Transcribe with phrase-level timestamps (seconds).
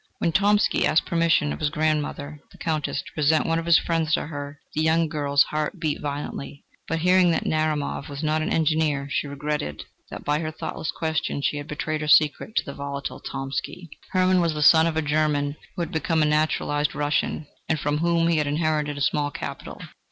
[0.17, 4.13] When Tomsky asked permission of his grandmother the Countess to present one of his friends
[4.13, 6.63] to her, the young girl's heart beat violently.
[6.87, 11.43] But hearing that Narumov was not an Engineer, she regretted that by her thoughtless question,
[11.43, 13.89] she had betrayed her secret to the volatile Tomsky.
[14.09, 17.99] Hermann was the son of a German who had become a naturalised Russian, and from
[17.99, 19.79] whom he had inherited a small capital.